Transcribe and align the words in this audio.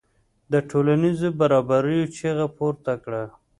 د 0.51 0.53
ټولنیزو 0.69 1.27
برابریو 1.39 2.11
چیغه 2.15 2.47
پورته 2.57 2.93
کړه. 3.03 3.23